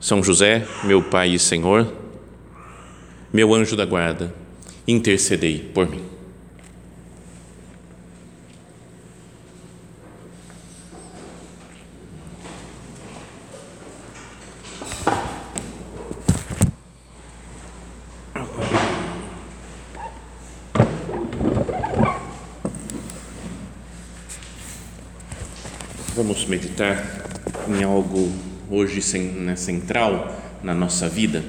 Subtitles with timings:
[0.00, 1.92] são José, meu Pai e Senhor,
[3.32, 4.32] meu anjo da guarda,
[4.86, 6.02] intercedei por mim.
[26.14, 27.04] Vamos meditar
[27.68, 31.44] em algo hoje né, central na nossa vida,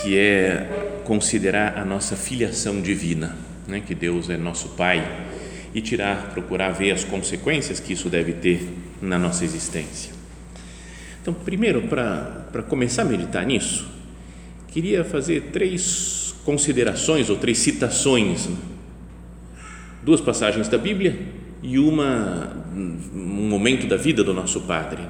[0.00, 5.26] que é considerar a nossa filiação divina, né, que Deus é nosso Pai
[5.74, 8.68] e tirar, procurar ver as consequências que isso deve ter
[9.00, 10.12] na nossa existência.
[11.20, 13.86] Então, primeiro, para começar a meditar nisso,
[14.68, 18.56] queria fazer três considerações ou três citações, né?
[20.02, 21.18] duas passagens da Bíblia
[21.62, 25.02] e uma um momento da vida do nosso Padre.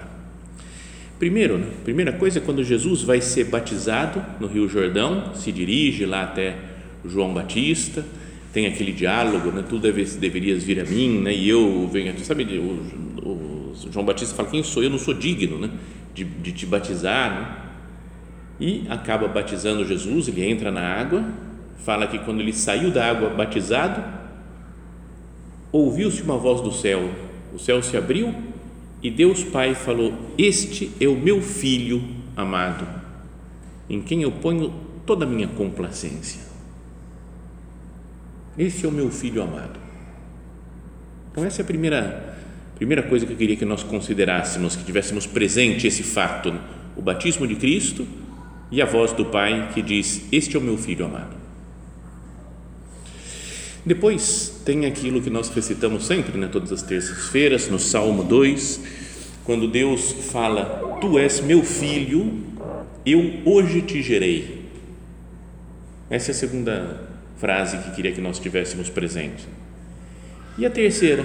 [1.19, 1.67] Primeiro, né?
[1.83, 6.57] primeira coisa é quando Jesus vai ser batizado no Rio Jordão, se dirige lá até
[7.05, 8.05] João Batista,
[8.53, 9.65] tem aquele diálogo, né?
[9.69, 11.35] tu deve, deverias vir a mim, né?
[11.35, 14.91] e eu venho, sabe, o, o, João Batista fala, quem sou eu?
[14.91, 15.71] não sou digno né?
[16.15, 17.57] de, de te batizar, né?
[18.61, 21.25] e acaba batizando Jesus, ele entra na água,
[21.85, 24.05] fala que quando ele saiu da água batizado,
[25.73, 27.11] ouviu-se uma voz do céu,
[27.53, 28.33] o céu se abriu
[29.03, 32.03] e Deus Pai falou: Este é o meu filho
[32.37, 32.87] amado,
[33.89, 34.73] em quem eu ponho
[35.07, 36.41] toda a minha complacência.
[38.57, 39.79] Esse é o meu filho amado.
[41.31, 42.37] Então, essa é a primeira,
[42.75, 46.53] primeira coisa que eu queria que nós considerássemos, que tivéssemos presente esse fato:
[46.97, 48.07] o batismo de Cristo
[48.71, 51.37] e a voz do Pai que diz: Este é o meu filho amado.
[53.87, 58.83] Depois tem aquilo que nós recitamos sempre, né, todas as terças-feiras, no Salmo 2,
[59.43, 62.35] quando Deus fala: Tu és meu filho,
[63.07, 64.67] eu hoje te gerei.
[66.11, 67.01] Essa é a segunda
[67.39, 69.49] frase que queria que nós tivéssemos presente.
[70.59, 71.25] E a terceira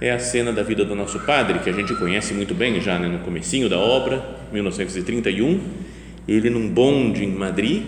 [0.00, 2.98] é a cena da vida do nosso padre, que a gente conhece muito bem já
[2.98, 5.60] né, no comecinho da obra, 1931,
[6.26, 7.82] ele num bonde em Madrid,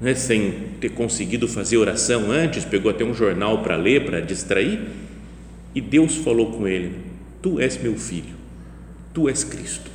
[0.00, 4.80] né, sem ter conseguido fazer oração antes, pegou até um jornal para ler, para distrair,
[5.74, 6.96] e Deus falou com ele:
[7.42, 8.34] Tu és meu filho,
[9.12, 9.90] tu és Cristo.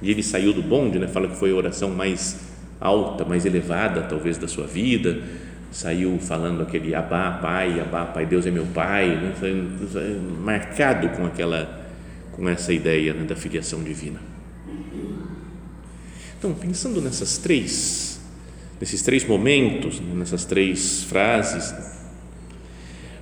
[0.00, 2.38] E ele saiu do bonde, né, fala que foi a oração mais
[2.80, 5.20] alta, mais elevada, talvez, da sua vida.
[5.72, 9.34] Saiu falando aquele Abá, Pai, Abá, Pai, Deus é meu Pai, né,
[10.42, 11.86] marcado com aquela,
[12.32, 14.35] com essa ideia né, da filiação divina.
[16.38, 18.20] Então, pensando nessas três,
[18.80, 21.74] nesses três momentos, né, nessas três frases,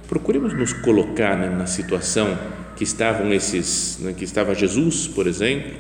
[0.08, 2.36] procuremos nos colocar né, na situação
[2.76, 5.72] que estavam esses, né, que estava Jesus, por exemplo,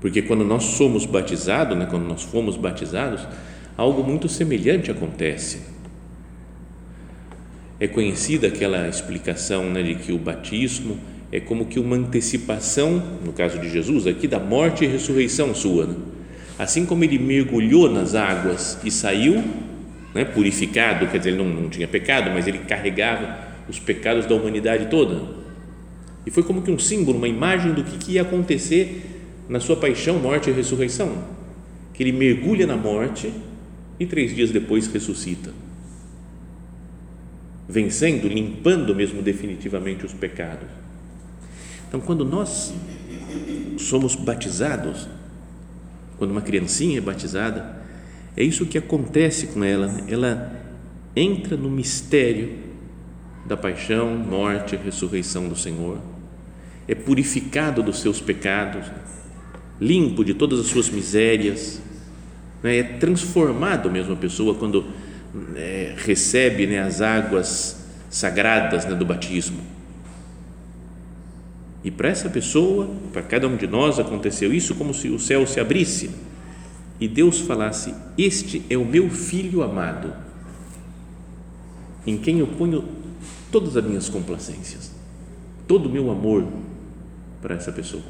[0.00, 3.26] porque quando nós somos batizados, né, quando nós fomos batizados,
[3.76, 5.62] algo muito semelhante acontece.
[7.78, 10.98] É conhecida aquela explicação né, de que o batismo
[11.32, 15.86] é como que uma antecipação, no caso de Jesus, aqui da morte e ressurreição sua.
[15.86, 15.96] Né?
[16.58, 19.42] Assim como ele mergulhou nas águas e saiu,
[20.14, 23.38] né, purificado, quer dizer, ele não, não tinha pecado, mas ele carregava
[23.68, 25.22] os pecados da humanidade toda.
[26.24, 29.04] E foi como que um símbolo, uma imagem do que, que ia acontecer
[29.48, 31.24] na sua paixão, morte e ressurreição.
[31.92, 33.32] Que ele mergulha na morte
[33.98, 35.66] e três dias depois ressuscita
[37.68, 40.68] vencendo, limpando mesmo definitivamente os pecados.
[41.88, 42.72] Então, quando nós
[43.78, 45.08] somos batizados,
[46.18, 47.76] quando uma criancinha é batizada,
[48.36, 49.86] é isso que acontece com ela.
[49.86, 50.04] Né?
[50.08, 50.60] Ela
[51.14, 52.58] entra no mistério
[53.46, 55.98] da paixão, morte e ressurreição do Senhor,
[56.88, 58.86] é purificado dos seus pecados,
[59.80, 61.80] limpo de todas as suas misérias,
[62.62, 62.78] né?
[62.78, 64.84] é transformado mesmo a pessoa quando
[65.54, 69.75] é, recebe né, as águas sagradas né, do batismo
[71.86, 75.46] e para essa pessoa, para cada um de nós, aconteceu isso como se o céu
[75.46, 76.10] se abrisse
[76.98, 80.12] e Deus falasse: Este é o meu filho amado,
[82.04, 82.84] em quem eu ponho
[83.52, 84.90] todas as minhas complacências,
[85.68, 86.44] todo o meu amor
[87.40, 88.02] para essa pessoa.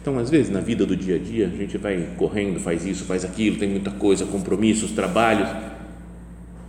[0.00, 3.06] Então, às vezes, na vida do dia a dia, a gente vai correndo, faz isso,
[3.06, 5.48] faz aquilo, tem muita coisa, compromissos, trabalhos,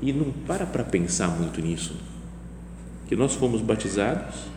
[0.02, 1.96] e não para para pensar muito nisso.
[3.08, 4.55] Que nós fomos batizados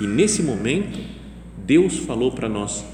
[0.00, 0.98] e nesse momento
[1.64, 2.84] Deus falou para nós: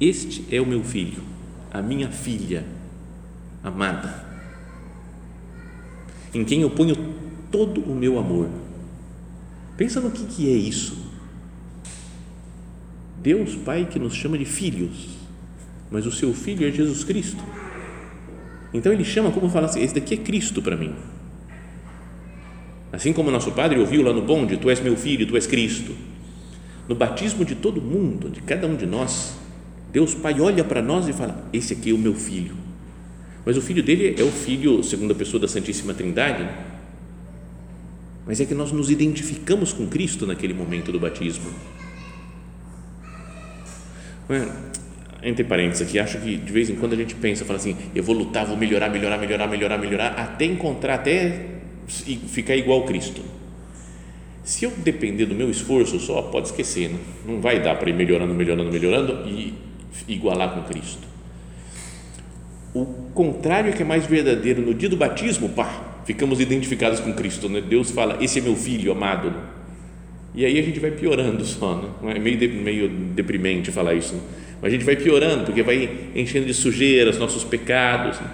[0.00, 1.22] Este é o meu filho,
[1.70, 2.64] a minha filha
[3.62, 4.24] amada,
[6.34, 6.96] em quem eu ponho
[7.50, 8.48] todo o meu amor.
[9.76, 11.06] Pensa no que, que é isso.
[13.22, 15.08] Deus Pai que nos chama de filhos,
[15.90, 17.42] mas o seu filho é Jesus Cristo.
[18.72, 20.94] Então ele chama como falar assim: esse daqui é Cristo para mim.
[22.92, 25.94] Assim como nosso padre ouviu lá no bonde: Tu és meu filho, tu és Cristo.
[26.88, 29.36] No batismo de todo mundo, de cada um de nós,
[29.92, 32.56] Deus Pai olha para nós e fala: Esse aqui é o meu filho.
[33.44, 36.48] Mas o filho dele é o filho, segunda pessoa da Santíssima Trindade.
[38.26, 41.50] Mas é que nós nos identificamos com Cristo naquele momento do batismo.
[45.22, 48.02] Entre parênteses aqui, acho que de vez em quando a gente pensa, fala assim: eu
[48.02, 51.57] vou lutar, vou melhorar, melhorar, melhorar, melhorar, melhorar, até encontrar, até
[51.88, 53.22] ficar igual Cristo.
[54.44, 56.98] Se eu depender do meu esforço só, pode esquecer, né?
[57.26, 59.54] não vai dar para ir melhorando, melhorando, melhorando e
[60.06, 61.06] igualar com Cristo.
[62.74, 64.62] O contrário é que é mais verdadeiro.
[64.62, 67.48] No dia do batismo, pá, ficamos identificados com Cristo.
[67.48, 67.60] Né?
[67.60, 69.34] Deus fala: Esse é meu filho amado.
[70.34, 71.74] E aí a gente vai piorando só.
[72.02, 72.14] Né?
[72.16, 74.14] É meio, de, meio deprimente falar isso.
[74.14, 74.20] Né?
[74.60, 78.20] Mas a gente vai piorando, porque vai enchendo de sujeira os nossos pecados.
[78.20, 78.26] Né?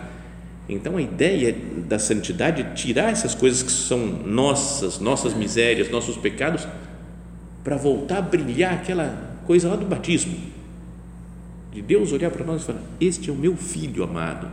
[0.68, 1.54] Então a ideia
[1.86, 6.66] da santidade é tirar essas coisas que são nossas, nossas misérias, nossos pecados,
[7.62, 10.34] para voltar a brilhar aquela coisa lá do batismo.
[11.72, 14.48] De Deus olhar para nós e falar: Este é o meu filho amado.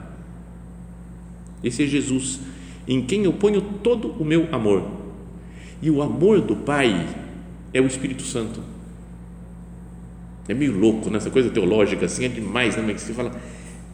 [1.64, 2.40] Esse é Jesus,
[2.88, 4.90] em quem eu ponho todo o meu amor.
[5.82, 7.08] E o amor do Pai
[7.74, 8.62] é o Espírito Santo.
[10.48, 11.32] É meio louco, nessa né?
[11.32, 12.84] coisa teológica assim, é demais, né?
[12.86, 13.32] Mas você fala,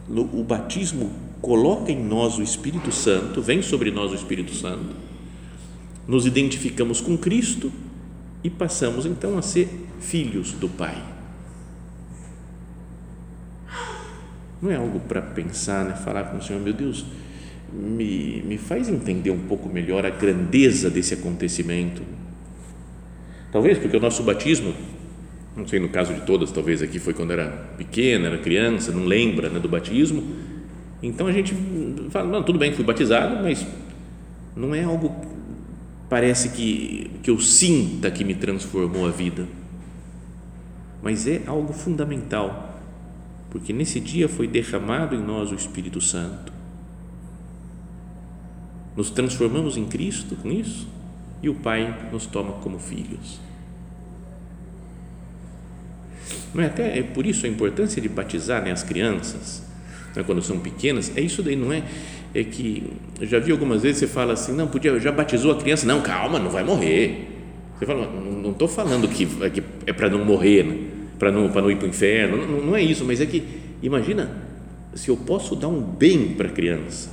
[0.08, 4.94] o batismo coloca em nós o Espírito Santo, vem sobre nós o Espírito Santo,
[6.06, 7.72] nos identificamos com Cristo
[8.42, 9.68] e passamos então a ser
[10.00, 11.02] filhos do Pai.
[14.60, 15.94] Não é algo para pensar, né?
[15.94, 17.04] falar com o Senhor, meu Deus,
[17.72, 22.02] me, me faz entender um pouco melhor a grandeza desse acontecimento.
[23.52, 24.74] Talvez porque o nosso batismo,
[25.56, 29.04] não sei no caso de todas, talvez aqui foi quando era pequena, era criança, não
[29.04, 30.22] lembra né, do batismo,
[31.02, 31.54] então a gente
[32.10, 33.66] fala, não, tudo bem, fui batizado, mas
[34.56, 35.14] não é algo
[36.08, 39.46] parece que, que eu sinta que me transformou a vida,
[41.02, 42.80] mas é algo fundamental,
[43.50, 46.52] porque nesse dia foi derramado em nós o Espírito Santo.
[48.96, 50.88] Nos transformamos em Cristo com isso
[51.40, 53.38] e o Pai nos toma como filhos.
[56.52, 59.67] Não é até é por isso a importância de batizar né, as crianças
[60.18, 61.84] né, quando são pequenas, é isso daí, não é?
[62.34, 62.82] É que
[63.20, 66.02] eu já vi algumas vezes você fala assim, não, podia, já batizou a criança, não,
[66.02, 67.28] calma, não vai morrer.
[67.78, 69.28] Você fala, não estou falando que,
[69.86, 70.76] é, para não morrer, né?
[71.18, 73.44] para não, não ir para o inferno, não, não é isso, mas é que,
[73.80, 74.30] imagina,
[74.94, 77.10] se eu posso dar um bem para a criança,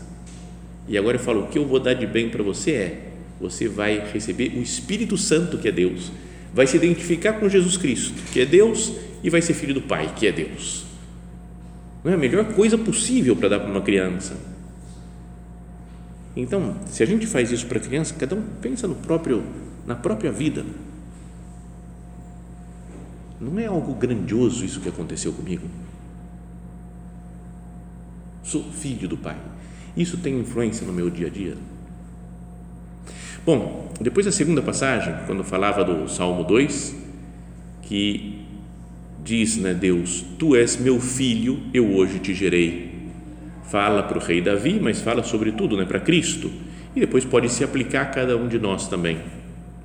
[0.87, 3.01] e agora eu falo, o que eu vou dar de bem para você é,
[3.39, 6.11] você vai receber o Espírito Santo, que é Deus,
[6.53, 8.93] vai se identificar com Jesus Cristo, que é Deus,
[9.23, 10.84] e vai ser filho do Pai, que é Deus.
[12.05, 14.37] Não é a melhor coisa possível para dar para uma criança.
[16.35, 19.43] Então, se a gente faz isso para a criança, cada um pensa no próprio,
[19.87, 20.63] na própria vida.
[23.41, 25.67] Não é algo grandioso isso que aconteceu comigo.
[28.43, 29.37] Sou filho do Pai.
[29.97, 31.57] Isso tem influência no meu dia a dia.
[33.43, 36.95] Bom, depois da segunda passagem, quando falava do Salmo 2,
[37.81, 38.44] que
[39.25, 42.93] diz, né, Deus, tu és meu filho, eu hoje te gerei.
[43.63, 46.51] Fala para o rei Davi, mas fala sobretudo né, para Cristo.
[46.95, 49.17] E depois pode se aplicar a cada um de nós também,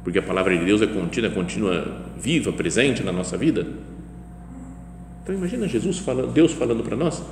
[0.05, 3.67] porque a palavra de Deus é contínua, continua viva, presente na nossa vida.
[5.23, 7.25] Então imagina Jesus falando, Deus falando para nós: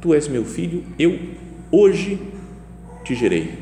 [0.00, 1.18] Tu és meu filho, eu
[1.72, 2.20] hoje
[3.02, 3.58] te gerei.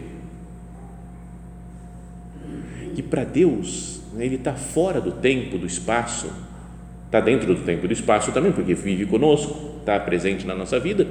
[2.95, 6.31] E para Deus, né, Ele está fora do tempo, do espaço,
[7.13, 10.81] está dentro do tempo e do espaço também, porque vive conosco, está presente na nossa
[10.81, 11.07] vida,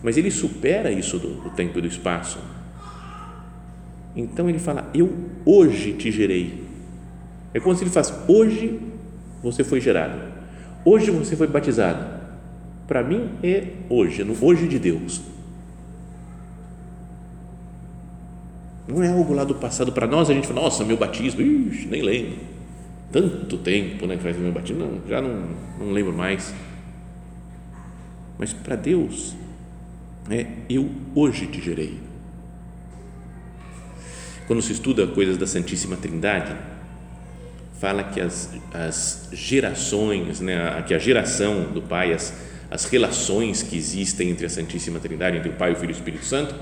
[0.00, 2.38] mas ele supera isso do, do tempo e do espaço.
[4.14, 5.12] Então ele fala: Eu
[5.44, 6.62] hoje te gerei.
[7.52, 8.78] É como se ele faz: Hoje
[9.42, 10.16] você foi gerado,
[10.84, 12.22] hoje você foi batizado.
[12.86, 15.22] Para mim é hoje, no hoje de Deus.
[18.86, 21.86] Não é algo lá do passado para nós, a gente fala, nossa, meu batismo, ixi,
[21.86, 22.51] nem lembro
[23.12, 25.46] tanto tempo né, que faz o meu batismo, não, já não,
[25.78, 26.54] não lembro mais.
[28.38, 29.36] Mas para Deus,
[30.30, 32.00] é eu hoje te gerei.
[34.46, 36.56] Quando se estuda coisas da Santíssima Trindade,
[37.78, 42.34] fala que as, as gerações, né, que a geração do Pai, as,
[42.70, 45.96] as relações que existem entre a Santíssima Trindade, entre o Pai, o Filho e o
[45.96, 46.54] Espírito Santo,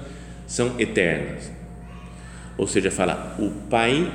[0.46, 1.50] são eternas.
[2.58, 4.12] Ou seja, fala, o Pai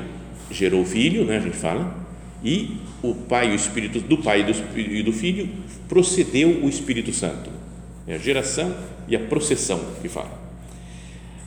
[0.51, 2.04] gerou o Filho, né, a gente fala,
[2.45, 5.49] e o Pai, o Espírito do Pai e do, Filho
[5.89, 7.49] procedeu o Espírito Santo.
[8.07, 8.73] É a geração
[9.07, 10.45] e a processão que fala.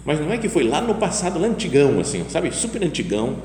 [0.05, 2.51] Mas não é que foi lá no passado, lá antigão, assim, sabe?
[2.53, 3.37] Super antigão.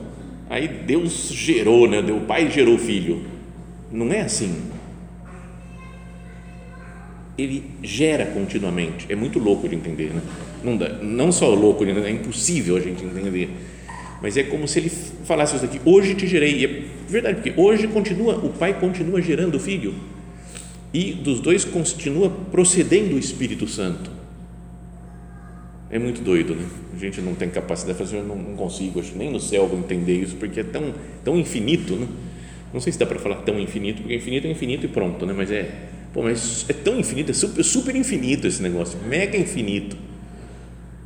[0.49, 1.99] Aí Deus gerou, né?
[1.99, 3.23] O Pai gerou o Filho.
[3.91, 4.71] Não é assim.
[7.37, 9.05] Ele gera continuamente.
[9.09, 10.21] É muito louco de entender, né?
[10.63, 13.49] Não, dá, não só louco, é impossível a gente entender.
[14.23, 16.61] Mas é como se ele falasse isso aqui: hoje te gerei.
[16.61, 19.93] E é verdade, porque hoje continua, o Pai continua gerando o Filho.
[20.93, 24.09] E dos dois continua procedendo o Espírito Santo.
[25.89, 26.65] É muito doido, né?
[26.95, 29.67] A gente não tem capacidade de fazer, eu não, não consigo, acho nem no céu
[29.67, 32.07] vou entender isso, porque é tão, tão infinito, né?
[32.73, 35.33] Não sei se dá para falar tão infinito, porque infinito é infinito e pronto, né?
[35.35, 35.69] Mas é,
[36.13, 39.97] pô, mas é tão infinito, é super, super infinito esse negócio, mega infinito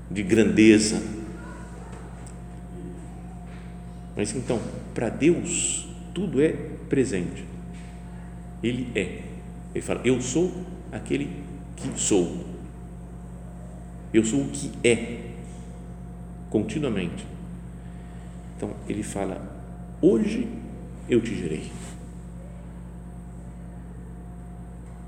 [0.09, 1.16] de grandeza.
[4.17, 4.59] Mas então,
[4.95, 6.51] para Deus, tudo é
[6.89, 7.45] presente.
[8.63, 9.21] Ele é.
[9.75, 10.51] Ele fala: Eu sou
[10.91, 11.29] aquele
[11.75, 12.43] que sou.
[14.12, 15.36] Eu sou o que é.
[16.50, 17.27] Continuamente.
[18.55, 19.39] Então, ele fala:
[20.01, 20.50] Hoje
[21.07, 21.69] eu te gerei.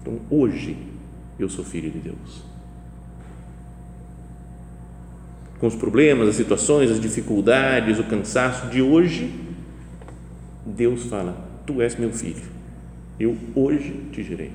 [0.02, 0.78] Então, hoje
[1.40, 2.49] eu sou filho de Deus.
[5.60, 9.34] Com os problemas, as situações, as dificuldades, o cansaço de hoje,
[10.66, 11.36] Deus fala:
[11.66, 12.60] Tu és meu filho
[13.20, 14.52] eu hoje te gerei.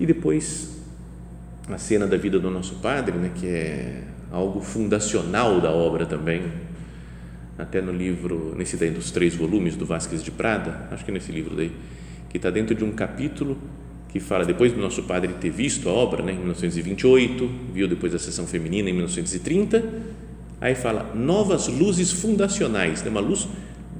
[0.00, 0.80] E depois
[1.68, 6.50] a cena da vida do nosso padre, né, que é algo fundacional da obra também,
[7.58, 11.32] até no livro, nesse daí dos três volumes do Vasques de Prada, acho que nesse
[11.32, 11.72] livro daí,
[12.28, 13.58] que está dentro de um capítulo
[14.18, 18.14] que fala depois do nosso padre ter visto a obra, né, em 1928, viu depois
[18.14, 20.16] a sessão feminina em 1930
[20.60, 23.10] Aí fala novas luzes fundacionais, né?
[23.10, 23.46] uma luz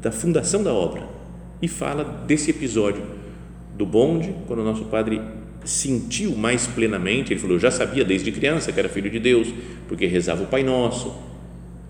[0.01, 1.07] da fundação da obra.
[1.61, 3.03] E fala desse episódio
[3.77, 5.21] do bonde, quando o nosso padre
[5.65, 9.53] sentiu mais plenamente, ele falou, eu já sabia desde criança que era filho de Deus,
[9.89, 11.15] porque rezava o Pai Nosso,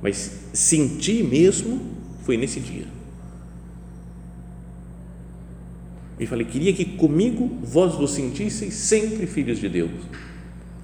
[0.03, 1.81] mas sentir mesmo
[2.23, 2.87] foi nesse dia.
[6.19, 9.91] E falei, queria que comigo vós vos sentisseis sempre filhos de Deus,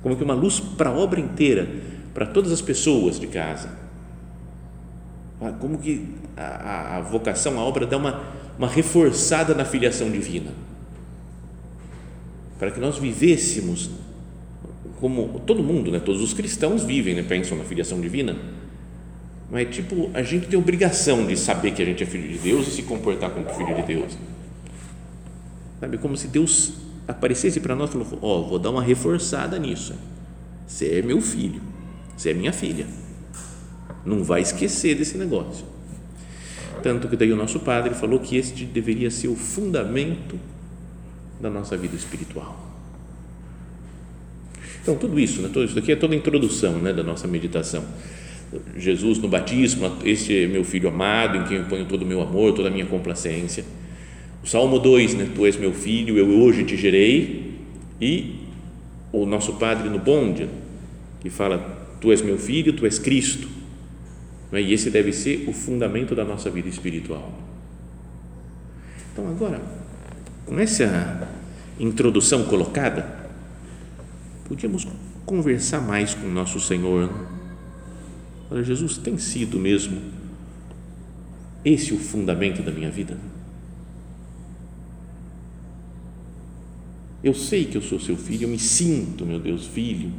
[0.03, 1.69] como que uma luz para a obra inteira,
[2.12, 3.71] para todas as pessoas de casa.
[5.41, 8.23] Ah, como que a, a vocação, a obra dá uma,
[8.59, 10.53] uma reforçada na filiação divina.
[12.59, 13.91] Para que nós vivêssemos
[15.01, 15.99] como todo mundo, né?
[15.99, 17.25] todos os cristãos vivem, né?
[17.25, 18.37] pensam na filiação divina,
[19.51, 22.69] mas tipo, a gente tem obrigação de saber que a gente é filho de Deus
[22.69, 24.17] e se comportar como filho de Deus.
[25.83, 26.75] Sabe, como se Deus
[27.09, 29.95] aparecesse para nós e falou: Ó, oh, vou dar uma reforçada nisso.
[30.65, 31.61] Você é meu filho.
[32.17, 32.87] Você é minha filha.
[34.07, 35.67] Não vai esquecer desse negócio.
[36.85, 40.39] Tanto que daí o nosso padre falou que este deveria ser o fundamento
[41.41, 42.57] da nossa vida espiritual.
[44.81, 47.85] Então, tudo isso, né, tudo isso aqui é toda a introdução né, da nossa meditação.
[48.77, 52.23] Jesus no batismo, este é meu filho amado, em quem eu ponho todo o meu
[52.23, 53.65] amor, toda a minha complacência.
[54.42, 57.52] O Salmo 2, né, tu és meu filho, eu hoje te gerei.
[58.00, 58.40] E
[59.12, 60.49] o nosso Padre no bonde,
[61.20, 63.49] que fala, Tu és meu filho, tu és Cristo.
[64.52, 67.32] E esse deve ser o fundamento da nossa vida espiritual.
[69.12, 69.62] Então, agora,
[70.44, 71.28] com essa
[71.78, 73.30] introdução colocada,
[74.49, 74.87] podíamos
[75.25, 77.08] conversar mais com nosso Senhor.
[78.50, 80.02] Olha, Jesus tem sido mesmo
[81.64, 83.16] esse o fundamento da minha vida?
[87.23, 90.12] Eu sei que eu sou seu filho, eu me sinto, meu Deus, filho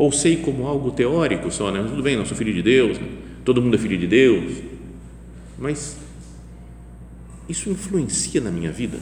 [0.00, 1.82] ou sei como algo teórico só, né?
[1.82, 3.06] Tudo bem, não sou filho de Deus, né?
[3.44, 4.62] todo mundo é filho de Deus,
[5.58, 5.98] mas
[7.46, 8.98] isso influencia na minha vida.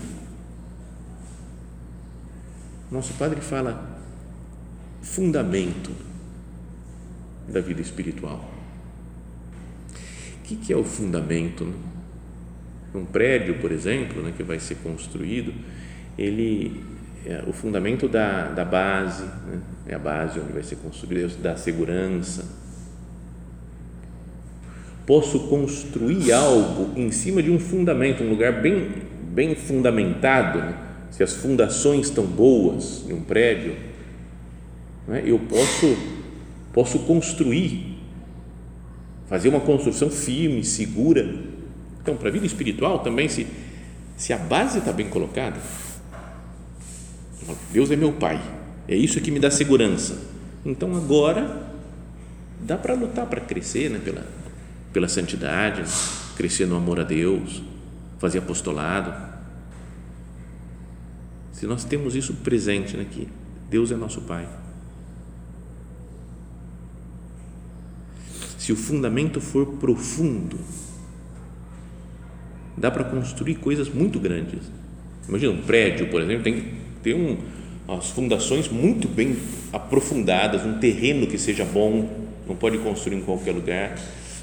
[2.90, 4.02] Nosso Padre fala
[5.00, 5.92] fundamento
[7.46, 8.50] da vida espiritual.
[10.40, 11.62] O que, é o fundamento?
[11.62, 11.74] Né?
[12.94, 15.52] Um prédio, por exemplo, né, que vai ser construído,
[16.16, 16.82] ele
[17.24, 19.60] é o fundamento da, da base, né?
[19.86, 22.44] é a base onde vai ser construído, da segurança.
[25.06, 28.88] posso construir algo em cima de um fundamento, um lugar bem,
[29.32, 30.74] bem fundamentado, né?
[31.10, 33.76] se as fundações estão boas em um prédio,
[35.06, 35.22] né?
[35.24, 35.96] eu posso,
[36.72, 37.98] posso construir,
[39.26, 41.57] fazer uma construção firme, segura.
[42.08, 43.46] Então, para a vida espiritual também, se,
[44.16, 45.60] se a base está bem colocada,
[47.70, 48.40] Deus é meu Pai,
[48.88, 50.18] é isso que me dá segurança.
[50.64, 51.70] Então, agora,
[52.62, 54.00] dá para lutar para crescer né?
[54.02, 54.26] pela,
[54.90, 55.84] pela santidade,
[56.34, 57.62] crescer no amor a Deus,
[58.18, 59.12] fazer apostolado.
[61.52, 63.30] Se nós temos isso presente aqui, né,
[63.68, 64.48] Deus é nosso Pai.
[68.56, 70.58] Se o fundamento for profundo,
[72.78, 74.60] dá para construir coisas muito grandes.
[75.28, 76.64] Imagina um prédio, por exemplo, tem que
[77.02, 77.36] ter um,
[77.88, 79.36] as fundações muito bem
[79.72, 82.08] aprofundadas, um terreno que seja bom,
[82.46, 83.98] não pode construir em qualquer lugar.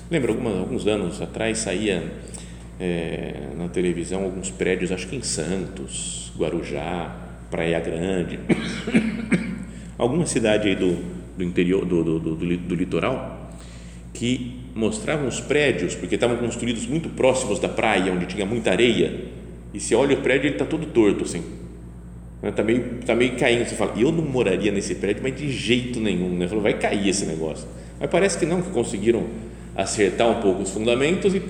[0.09, 2.11] Lembra, algumas, alguns anos atrás saía
[2.79, 7.15] é, na televisão alguns prédios, acho que em Santos, Guarujá,
[7.49, 8.39] Praia Grande,
[9.97, 10.97] alguma cidade aí do,
[11.37, 13.44] do interior, do, do, do, do litoral,
[14.15, 19.25] que mostravam os prédios, porque estavam construídos muito próximos da praia, onde tinha muita areia,
[19.73, 21.43] e se olha o prédio, ele está todo torto, assim,
[22.41, 25.99] está meio, tá meio caindo, você fala, eu não moraria nesse prédio, mas de jeito
[25.99, 26.47] nenhum, né?
[26.47, 27.67] Falou, vai cair esse negócio,
[27.99, 29.25] mas parece que não, que conseguiram
[29.75, 31.41] acertar um pouco os fundamentos e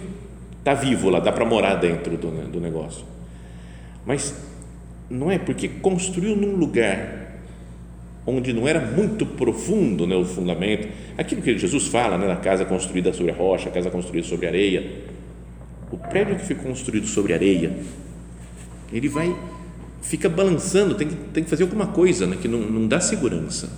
[0.57, 3.05] está vivo lá, dá para morar dentro do, do negócio.
[4.05, 4.33] Mas
[5.07, 7.24] não é porque construiu num lugar
[8.25, 12.65] onde não era muito profundo né, o fundamento, aquilo que Jesus fala né, da casa
[12.65, 15.03] construída sobre a rocha, a casa construída sobre areia.
[15.91, 17.71] O prédio que foi construído sobre areia,
[18.91, 19.35] ele vai,
[20.01, 23.69] fica balançando, tem que, tem que fazer alguma coisa né, que não, não dá segurança.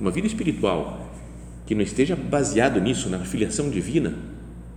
[0.00, 1.12] Uma vida espiritual
[1.66, 4.14] que não esteja baseado nisso, na filiação divina,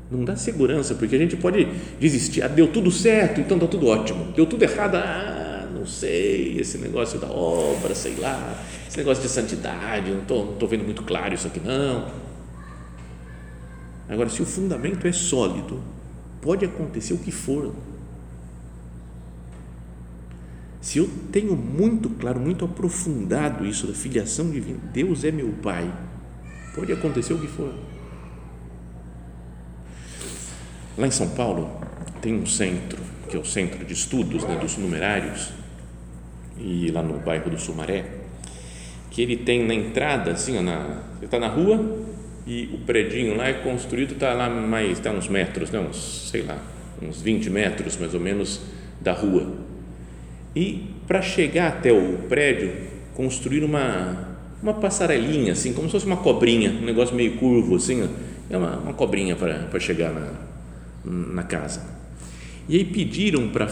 [0.10, 1.68] não dá segurança, porque a gente pode
[2.00, 2.42] desistir.
[2.42, 4.32] Ah, deu tudo certo, então está tudo ótimo.
[4.34, 5.37] Deu tudo errado, ah,
[5.88, 10.54] não sei, esse negócio da obra, sei lá, esse negócio de santidade, não estou não
[10.56, 12.12] tô vendo muito claro isso aqui, não.
[14.10, 15.82] Agora, se o fundamento é sólido,
[16.42, 17.74] pode acontecer o que for.
[20.82, 25.92] Se eu tenho muito claro, muito aprofundado isso da filiação divina, Deus é meu Pai
[26.78, 27.74] Pode acontecer o que for.
[30.96, 31.82] Lá em São Paulo
[32.22, 35.50] tem um centro, que é o Centro de Estudos né, dos Numerários,
[36.60, 38.06] e lá no bairro do Sumaré,
[39.12, 42.06] que ele tem na entrada, assim, na, você está na rua
[42.46, 46.44] e o predinho lá é construído, está lá mais, está uns metros, né, uns, sei
[46.44, 46.58] lá,
[47.02, 48.62] uns 20 metros mais ou menos
[49.02, 49.54] da rua.
[50.56, 52.74] E para chegar até o prédio,
[53.14, 54.28] construir uma
[54.62, 58.10] uma passarelinha, assim, como se fosse uma cobrinha, um negócio meio curvo, assim,
[58.50, 60.34] é uma, uma cobrinha para chegar na,
[61.06, 61.84] na casa.
[62.68, 63.68] E aí pediram para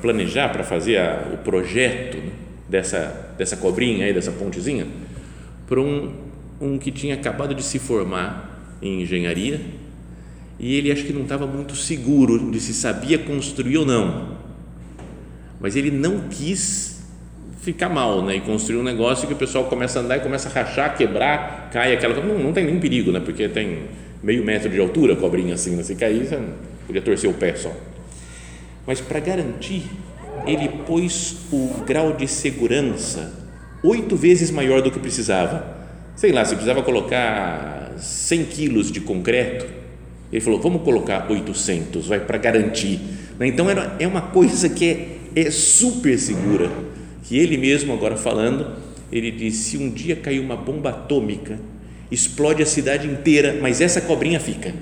[0.00, 2.32] planejar, para fazer a, o projeto né,
[2.68, 4.86] dessa, dessa cobrinha aí, dessa pontezinha,
[5.66, 6.12] para um,
[6.60, 9.60] um que tinha acabado de se formar em engenharia
[10.58, 14.36] e ele acho que não estava muito seguro de se sabia construir ou não,
[15.60, 16.98] mas ele não quis
[17.60, 18.36] ficar mal, né?
[18.36, 21.70] E construir um negócio que o pessoal começa a andar e começa a rachar, quebrar,
[21.72, 22.14] cai aquela.
[22.24, 23.20] Não, não tem nenhum perigo, né?
[23.20, 23.82] Porque tem
[24.22, 25.82] meio metro de altura, cobrinha assim, né?
[25.82, 26.40] se cair, você
[26.86, 27.72] podia torcer o pé só.
[28.88, 29.82] Mas para garantir,
[30.46, 33.34] ele pôs o grau de segurança
[33.84, 35.76] oito vezes maior do que precisava.
[36.16, 39.66] Sei lá, se precisava colocar 100 quilos de concreto,
[40.32, 42.98] ele falou, vamos colocar 800, vai para garantir.
[43.38, 43.48] Né?
[43.48, 43.66] Então
[43.98, 46.70] é uma coisa que é, é super segura
[47.24, 48.74] que ele mesmo, agora falando,
[49.12, 51.58] ele disse: se um dia cair uma bomba atômica,
[52.10, 54.74] explode a cidade inteira, mas essa cobrinha fica,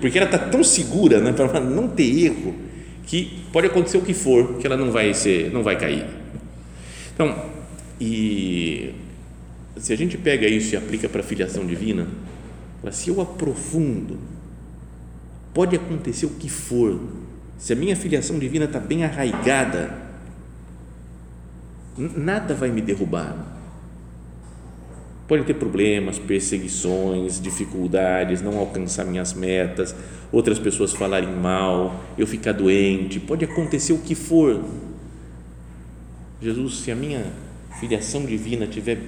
[0.00, 2.54] porque ela está tão segura, né, para não ter erro,
[3.06, 6.06] que pode acontecer o que for, que ela não vai ser, não vai cair.
[7.14, 7.50] Então,
[8.00, 8.94] e
[9.76, 12.06] se a gente pega isso e aplica para a filiação divina,
[12.90, 14.18] se eu aprofundo,
[15.52, 17.00] pode acontecer o que for,
[17.58, 20.10] se a minha filiação divina está bem arraigada
[21.96, 23.36] nada vai me derrubar.
[25.30, 29.94] Pode ter problemas, perseguições, dificuldades, não alcançar minhas metas,
[30.32, 34.60] outras pessoas falarem mal, eu ficar doente, pode acontecer o que for.
[36.42, 37.24] Jesus, se a minha
[37.78, 38.98] filiação divina estiver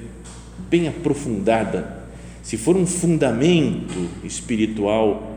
[0.70, 2.04] bem aprofundada,
[2.40, 5.36] se for um fundamento espiritual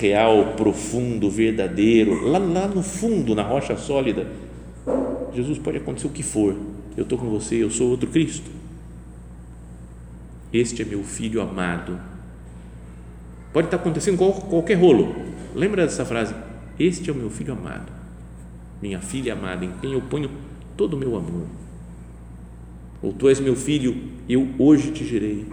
[0.00, 4.26] real, profundo, verdadeiro, lá, lá no fundo, na rocha sólida,
[5.34, 6.56] Jesus pode acontecer o que for
[6.96, 8.61] eu estou com você, eu sou outro Cristo.
[10.52, 11.98] Este é meu filho amado,
[13.52, 15.14] Pode estar acontecendo qualquer rolo.
[15.54, 16.34] Lembra dessa frase?
[16.78, 17.92] Este é o meu filho amado,
[18.80, 20.30] minha filha amada, em quem eu ponho
[20.76, 21.46] todo o meu amor.
[23.02, 23.94] Ou tu és meu filho,
[24.28, 25.46] eu hoje te gerei.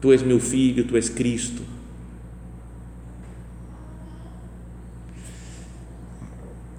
[0.00, 1.62] Tu és meu filho, tu és Cristo.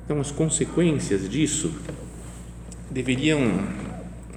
[0.05, 1.73] Então, as consequências disso
[2.91, 3.39] deveriam,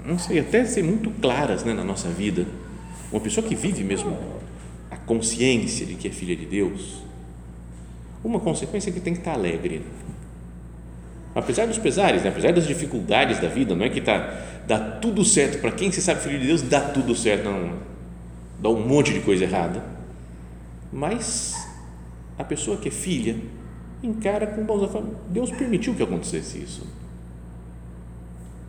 [0.06, 2.46] não sei, até ser muito claras né, na nossa vida.
[3.10, 4.16] Uma pessoa que vive mesmo
[4.90, 7.02] a consciência de que é filha de Deus,
[8.24, 9.82] uma consequência é que tem que estar alegre.
[11.34, 12.30] Apesar dos pesares, né?
[12.30, 16.00] apesar das dificuldades da vida, não é que tá, dá tudo certo para quem se
[16.00, 17.74] sabe filho de Deus, dá tudo certo, não,
[18.58, 19.84] dá um monte de coisa errada.
[20.92, 21.54] Mas
[22.38, 23.36] a pessoa que é filha
[24.02, 24.90] encara com bons
[25.28, 26.86] Deus permitiu que acontecesse isso.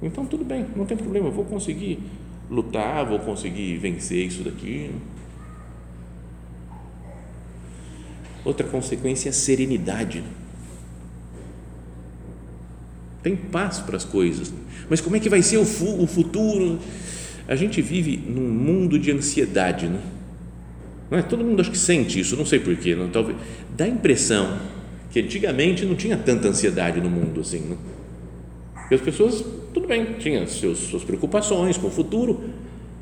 [0.01, 1.99] Então tudo bem, não tem problema, eu vou conseguir
[2.49, 4.91] lutar, vou conseguir vencer isso daqui.
[8.43, 10.23] Outra consequência é a serenidade.
[13.21, 14.53] Tem paz para as coisas.
[14.89, 16.79] Mas como é que vai ser o, fu o futuro?
[17.47, 20.01] A gente vive num mundo de ansiedade, né?
[21.11, 21.21] Não é?
[21.21, 22.95] Todo mundo acho que sente isso, não sei porquê.
[22.95, 23.37] Não, talvez,
[23.75, 24.59] dá a impressão
[25.11, 27.59] que antigamente não tinha tanta ansiedade no mundo assim.
[27.59, 27.77] Né?
[28.89, 32.41] E as pessoas, tudo bem, tinham seus, suas preocupações com o futuro,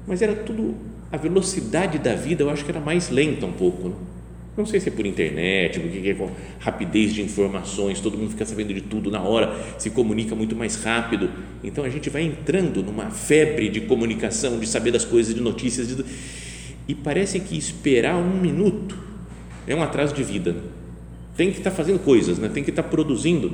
[0.08, 0.76] mas era tudo,
[1.12, 3.89] a velocidade da vida eu acho que era mais lenta um pouco.
[3.89, 3.95] Né?
[4.58, 8.45] Não sei se é por internet, porque é com rapidez de informações, todo mundo fica
[8.45, 11.30] sabendo de tudo na hora, se comunica muito mais rápido.
[11.63, 15.89] Então a gente vai entrando numa febre de comunicação, de saber das coisas, de notícias,
[15.89, 16.06] de...
[16.88, 18.98] e parece que esperar um minuto
[19.67, 20.54] é um atraso de vida.
[20.54, 20.62] Né?
[21.36, 22.48] Tem que estar tá fazendo coisas, né?
[22.48, 23.52] tem que estar tá produzindo.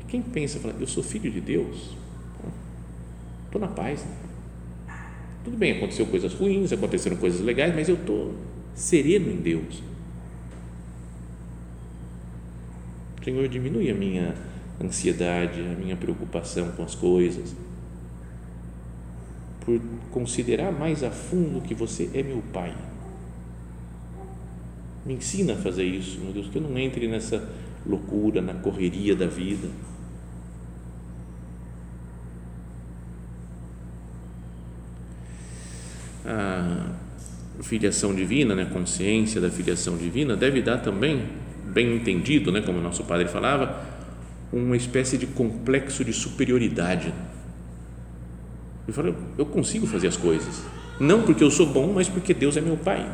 [0.00, 1.94] Mas quem pensa, fala, eu sou filho de Deus,
[3.44, 4.02] estou na paz.
[4.02, 4.16] Né?
[5.44, 8.34] Tudo bem, aconteceu coisas ruins, aconteceram coisas legais, mas eu estou
[8.74, 9.82] sereno em Deus.
[13.22, 14.34] Senhor, diminui a minha
[14.82, 17.54] ansiedade, a minha preocupação com as coisas,
[19.60, 19.78] por
[20.10, 22.74] considerar mais a fundo que você é meu Pai.
[25.04, 27.46] Me ensina a fazer isso, meu Deus, que eu não entre nessa
[27.86, 29.68] loucura, na correria da vida.
[36.24, 36.86] Ah,
[37.62, 41.24] filiação divina, né, consciência da filiação divina, deve dar também,
[41.66, 43.84] bem entendido, né, como nosso padre falava,
[44.52, 47.12] uma espécie de complexo de superioridade.
[48.86, 50.62] Eu falo, eu consigo fazer as coisas,
[50.98, 53.06] não porque eu sou bom, mas porque Deus é meu Pai.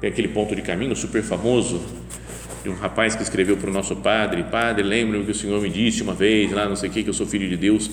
[0.00, 1.80] Tem aquele ponto de caminho super famoso
[2.62, 5.70] de um rapaz que escreveu para o nosso padre: Padre, lembro que o Senhor me
[5.70, 7.88] disse uma vez, lá não sei o que, que eu sou filho de Deus,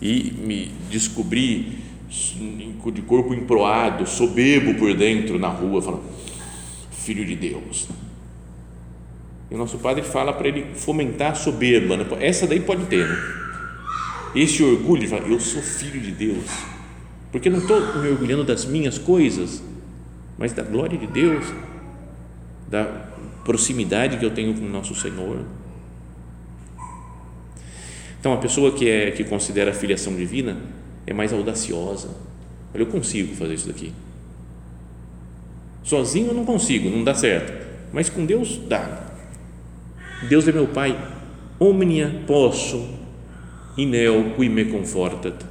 [0.00, 6.02] e me descobri de corpo emproado, soberbo por dentro na rua, falando,
[6.90, 7.88] filho de Deus.
[9.48, 12.06] E o nosso padre fala para ele fomentar a soberba, né?
[12.20, 13.16] essa daí pode ter, né?
[14.34, 16.46] esse orgulho de falar, eu sou filho de Deus,
[17.30, 19.62] porque não estou me orgulhando das minhas coisas,
[20.36, 21.44] mas da glória de Deus,
[22.68, 22.84] da
[23.44, 25.44] proximidade que eu tenho com o nosso Senhor.
[28.18, 30.58] Então, a pessoa que é que considera a filiação divina
[31.06, 32.08] é mais audaciosa.
[32.74, 33.92] Olha, eu consigo fazer isso daqui.
[35.82, 37.52] Sozinho eu não consigo, não dá certo.
[37.92, 39.10] Mas com Deus dá.
[40.28, 40.96] Deus é meu Pai.
[41.58, 43.00] Omnia posso
[43.76, 45.44] in neo qui me confortat.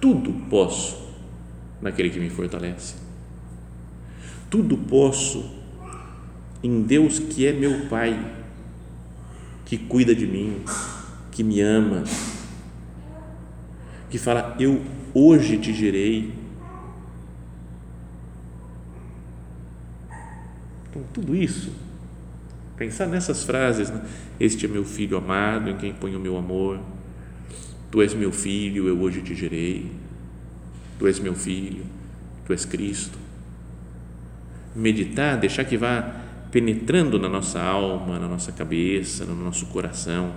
[0.00, 0.96] Tudo posso
[1.80, 2.94] naquele que me fortalece.
[4.50, 5.44] Tudo posso
[6.62, 8.18] em Deus que é meu Pai,
[9.64, 10.62] que cuida de mim,
[11.30, 12.04] que me ama,
[14.10, 14.82] que fala: Eu
[15.14, 16.32] hoje te gerei.
[20.88, 21.72] Então, tudo isso,
[22.76, 24.02] pensar nessas frases: né?
[24.38, 26.80] Este é meu filho amado, em quem ponho o meu amor.
[27.90, 29.90] Tu és meu filho, eu hoje te gerei.
[30.98, 31.84] Tu és meu filho,
[32.44, 33.18] tu és Cristo.
[34.74, 36.16] Meditar, deixar que vá
[36.50, 40.32] penetrando na nossa alma, na nossa cabeça, no nosso coração,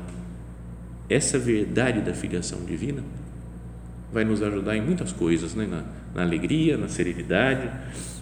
[1.09, 3.03] essa verdade da filiação divina
[4.11, 5.65] vai nos ajudar em muitas coisas, né?
[5.65, 7.69] na, na alegria, na serenidade,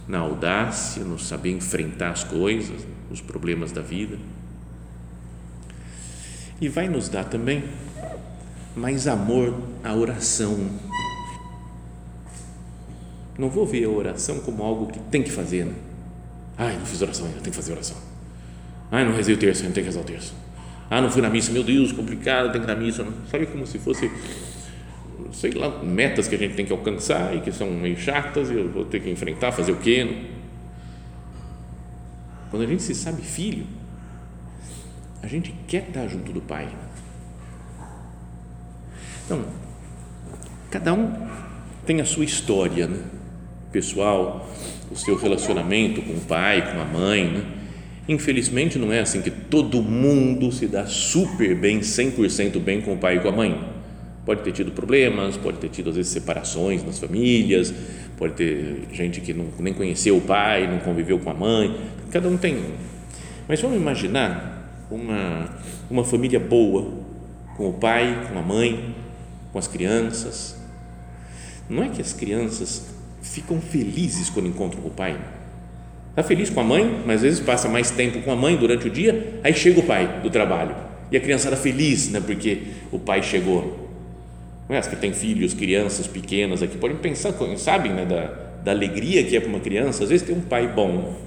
[0.08, 4.18] na audácia, no saber enfrentar as coisas, os problemas da vida.
[6.62, 7.64] E vai nos dar também
[8.76, 10.70] mais amor à oração.
[13.38, 15.66] Não vou ver a oração como algo que tem que fazer.
[15.66, 15.74] Né?
[16.58, 17.98] Ai, não fiz oração ainda, tem que fazer oração.
[18.92, 20.34] Ai, não rezei o terço ainda, tem que rezar o terço.
[20.90, 23.08] Ah, não fui na missa, meu Deus, complicado, tem que ir na missa.
[23.30, 24.12] Sabe como se fosse
[25.34, 28.54] sei lá, metas que a gente tem que alcançar e que são meio chatas e
[28.54, 30.26] eu vou ter que enfrentar, fazer o quê?
[32.50, 33.66] Quando a gente se sabe filho,
[35.22, 36.68] a gente quer estar junto do Pai.
[39.26, 39.46] Então,
[40.72, 41.28] cada um
[41.86, 43.04] tem a sua história né?
[43.72, 44.50] pessoal,
[44.92, 47.26] o seu relacionamento com o pai, com a mãe.
[47.26, 47.44] Né?
[48.08, 52.98] Infelizmente, não é assim que todo mundo se dá super bem, 100% bem com o
[52.98, 53.69] pai e com a mãe.
[54.30, 57.74] Pode ter tido problemas, pode ter tido, às vezes, separações nas famílias,
[58.16, 61.76] pode ter gente que não, nem conheceu o pai, não conviveu com a mãe.
[62.12, 62.64] Cada um tem.
[63.48, 65.50] Mas vamos imaginar uma,
[65.90, 66.94] uma família boa,
[67.58, 68.94] com o pai, com a mãe,
[69.52, 70.56] com as crianças.
[71.68, 72.86] Não é que as crianças
[73.24, 75.20] ficam felizes quando encontram o pai.
[76.12, 78.90] Está feliz com a mãe, mas às vezes passa mais tempo com a mãe durante
[78.90, 80.76] o dia, aí chega o pai do trabalho.
[81.12, 82.62] E a criançada feliz, né, porque
[82.92, 83.89] o pai chegou.
[84.70, 84.78] É?
[84.78, 88.28] As que têm filhos, crianças pequenas aqui, podem pensar, sabem né, da,
[88.64, 91.18] da alegria que é para uma criança, às vezes ter um pai bom.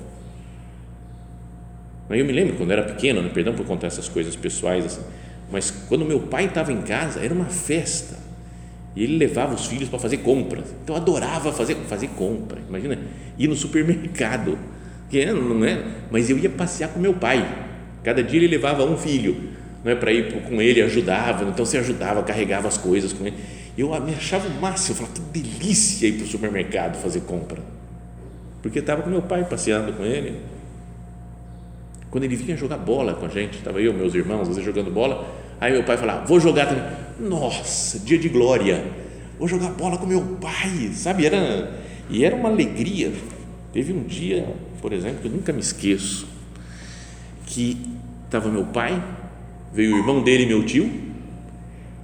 [2.09, 5.03] Eu me lembro quando eu era pequeno, né, perdão por contar essas coisas pessoais, assim,
[5.51, 8.17] mas quando meu pai estava em casa, era uma festa.
[8.95, 10.65] E ele levava os filhos para fazer compras.
[10.83, 12.61] Então eu adorava fazer, fazer compra.
[12.69, 12.99] Imagina,
[13.39, 14.59] ir no supermercado.
[15.09, 15.83] Que é, não é?
[16.11, 17.47] Mas eu ia passear com meu pai.
[18.03, 19.51] Cada dia ele levava um filho
[19.85, 21.45] não é, para ir com ele, ajudava.
[21.45, 23.37] Então você ajudava, carregava as coisas com ele.
[23.77, 24.93] Eu me achava o máximo.
[24.93, 27.61] Eu falava, que delícia ir para o supermercado fazer compra.
[28.63, 30.41] Porque estava com meu pai passeando com ele.
[32.11, 34.91] Quando ele vinha jogar bola com a gente, estava eu, meus irmãos, às vezes jogando
[34.91, 36.83] bola Aí meu pai falava, vou jogar também.
[37.21, 38.85] Nossa, dia de glória.
[39.39, 41.25] Vou jogar bola com meu pai, sabe?
[41.25, 41.73] Era,
[42.11, 43.13] e era uma alegria.
[43.73, 44.45] Teve um dia,
[44.81, 46.27] por exemplo, que eu nunca me esqueço,
[47.47, 47.81] que
[48.25, 49.01] estava meu pai,
[49.73, 50.91] veio o irmão dele, meu tio,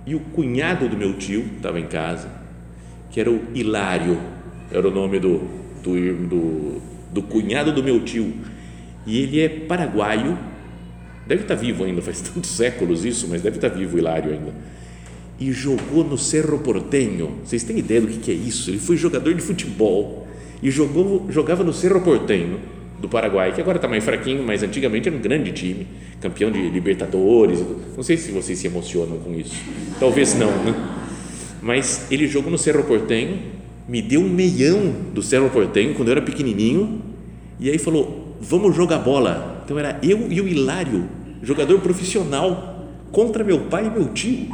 [0.07, 2.31] e o cunhado do meu tio estava em casa,
[3.11, 4.18] que era o Hilário,
[4.70, 5.40] era o nome do,
[5.83, 8.33] do, do, do cunhado do meu tio.
[9.07, 10.37] E ele é paraguaio
[11.28, 14.52] deve estar vivo ainda, faz tantos séculos isso, mas deve estar vivo o Hilário ainda.
[15.38, 17.38] E jogou no Cerro Portenho.
[17.44, 18.70] Vocês têm ideia do que é isso?
[18.70, 20.26] Ele foi jogador de futebol
[20.61, 22.59] e jogou, jogava no Cerro Portenho
[22.98, 25.87] do Paraguai, que agora está mais fraquinho, mas antigamente era um grande time,
[26.20, 27.64] campeão de Libertadores.
[27.96, 29.56] Não sei se vocês se emocionam com isso.
[30.00, 30.74] Talvez não, né?
[31.62, 33.38] Mas ele jogou no Cerro Portenho,
[33.88, 37.02] me deu um meião do Cerro Portenho quando eu era pequenininho,
[37.58, 39.62] e aí falou: "Vamos jogar bola".
[39.64, 44.48] Então era eu e o Hilário jogador profissional contra meu pai e meu tio.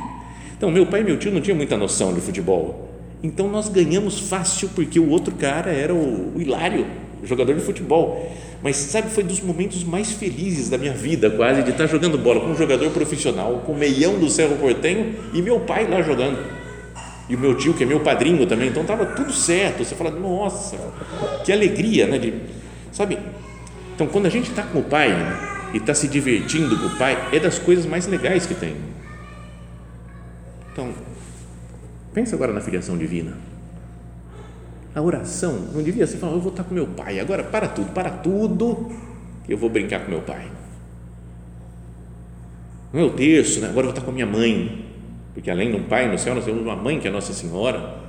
[0.56, 2.90] Então, meu pai e meu tio não tinham muita noção de futebol.
[3.22, 6.86] Então, nós ganhamos fácil porque o outro cara era o, o Hilário,
[7.26, 8.30] jogador de futebol.
[8.62, 12.40] Mas, sabe, foi dos momentos mais felizes da minha vida, quase, de estar jogando bola
[12.40, 16.38] com um jogador profissional, com o meião do Cerro Portenho e meu pai lá jogando.
[17.28, 19.84] E o meu tio, que é meu padrinho também, então estava tudo certo.
[19.84, 20.76] Você fala, nossa,
[21.44, 22.18] que alegria, né?
[22.18, 22.34] De,
[22.92, 23.18] sabe?
[23.94, 25.10] Então, quando a gente está com o pai,
[25.74, 28.76] e está se divertindo com o pai, é das coisas mais legais que tem.
[30.72, 30.92] Então,
[32.12, 33.36] pensa agora na filiação divina.
[34.94, 37.92] A oração não devia ser falar, eu vou estar com meu pai, agora para tudo,
[37.92, 38.92] para tudo,
[39.48, 40.48] eu vou brincar com meu pai.
[42.92, 43.68] Não é o terço, né?
[43.68, 44.86] agora eu vou estar com a minha mãe,
[45.34, 48.02] porque além de um pai no céu, nós temos uma mãe que é Nossa Senhora.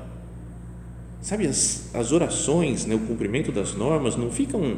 [1.21, 4.77] Sabe, as, as orações, né, o cumprimento das normas não ficam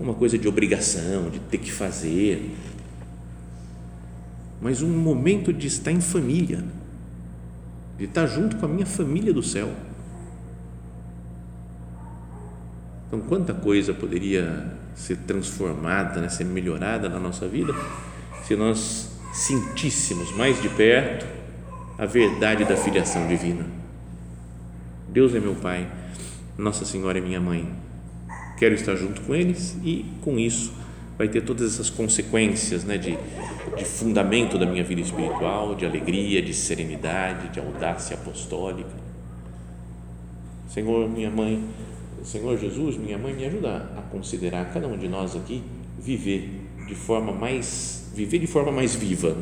[0.00, 2.50] uma coisa de obrigação, de ter que fazer,
[4.62, 6.64] mas um momento de estar em família,
[7.98, 9.68] de estar junto com a minha família do céu.
[13.14, 17.72] Então, quanta coisa poderia ser transformada, né, ser melhorada na nossa vida
[18.42, 21.24] se nós sentíssemos mais de perto
[21.96, 23.64] a verdade da filiação divina.
[25.08, 25.86] Deus é meu Pai,
[26.58, 27.72] Nossa Senhora é minha mãe
[28.58, 30.72] quero estar junto com eles e com isso
[31.16, 33.16] vai ter todas essas consequências né, de,
[33.76, 38.90] de fundamento da minha vida espiritual, de alegria, de serenidade, de audácia apostólica.
[40.68, 41.62] Senhor, minha mãe,
[42.24, 45.62] Senhor Jesus, minha mãe, me ajuda a considerar cada um de nós aqui
[45.98, 46.48] viver
[46.88, 49.36] de forma mais viver de forma mais viva,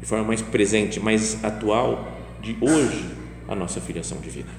[0.00, 2.08] de forma mais presente, mais atual
[2.42, 3.08] de hoje
[3.46, 4.50] a nossa filiação divina.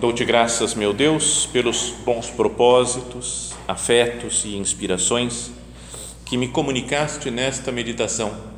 [0.00, 5.50] Dou-te graças, meu Deus, pelos bons propósitos, afetos e inspirações
[6.26, 8.57] que me comunicaste nesta meditação.